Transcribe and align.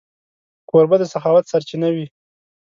کوربه 0.69 0.95
د 0.99 1.03
سخاوت 1.13 1.45
سرچینه 1.51 1.89
وي. 1.95 2.05